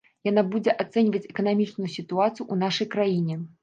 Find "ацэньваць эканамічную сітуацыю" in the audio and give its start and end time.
0.85-2.43